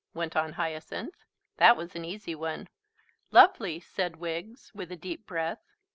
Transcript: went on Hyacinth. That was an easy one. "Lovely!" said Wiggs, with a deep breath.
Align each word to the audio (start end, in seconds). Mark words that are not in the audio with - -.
went 0.15 0.35
on 0.35 0.53
Hyacinth. 0.53 1.25
That 1.57 1.77
was 1.77 1.95
an 1.95 2.03
easy 2.03 2.33
one. 2.33 2.69
"Lovely!" 3.29 3.79
said 3.79 4.15
Wiggs, 4.15 4.71
with 4.73 4.91
a 4.91 4.95
deep 4.95 5.27
breath. 5.27 5.61